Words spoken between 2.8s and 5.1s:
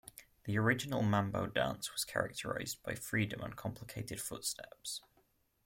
by freedom and complicated foot-steps.